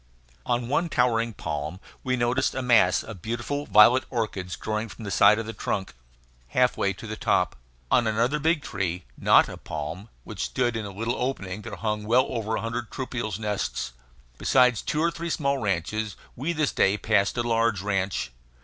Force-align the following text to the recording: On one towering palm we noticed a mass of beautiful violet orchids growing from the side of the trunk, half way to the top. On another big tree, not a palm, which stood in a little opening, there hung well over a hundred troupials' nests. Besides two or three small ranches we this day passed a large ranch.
On 0.47 0.67
one 0.67 0.89
towering 0.89 1.31
palm 1.31 1.79
we 2.03 2.15
noticed 2.17 2.55
a 2.55 2.63
mass 2.63 3.03
of 3.03 3.21
beautiful 3.21 3.67
violet 3.67 4.03
orchids 4.09 4.55
growing 4.55 4.89
from 4.89 5.03
the 5.05 5.11
side 5.11 5.37
of 5.37 5.45
the 5.45 5.53
trunk, 5.53 5.93
half 6.47 6.75
way 6.75 6.91
to 6.91 7.05
the 7.05 7.15
top. 7.15 7.55
On 7.91 8.07
another 8.07 8.39
big 8.39 8.63
tree, 8.63 9.05
not 9.15 9.47
a 9.47 9.57
palm, 9.57 10.09
which 10.23 10.45
stood 10.45 10.75
in 10.75 10.85
a 10.87 10.91
little 10.91 11.21
opening, 11.21 11.61
there 11.61 11.75
hung 11.75 12.05
well 12.05 12.25
over 12.29 12.55
a 12.55 12.61
hundred 12.61 12.89
troupials' 12.89 13.37
nests. 13.37 13.93
Besides 14.39 14.81
two 14.81 15.01
or 15.03 15.11
three 15.11 15.29
small 15.29 15.59
ranches 15.59 16.15
we 16.35 16.51
this 16.51 16.71
day 16.71 16.97
passed 16.97 17.37
a 17.37 17.43
large 17.43 17.83
ranch. 17.83 18.31